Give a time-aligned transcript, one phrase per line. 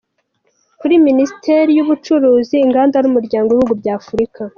[0.81, 4.41] Muri Minisiteri y’Ubucuruzi, Inganda n’Umuryango w’Ibihugu bya Afurika.